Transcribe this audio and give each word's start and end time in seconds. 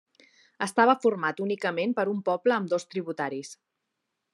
Estava 0.65 0.95
format 1.03 1.43
únicament 1.47 1.95
per 2.01 2.07
un 2.15 2.25
poble 2.31 2.59
amb 2.59 2.73
dos 2.75 2.91
tributaris. 2.97 3.59